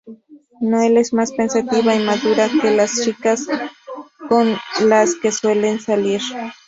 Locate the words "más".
1.13-1.31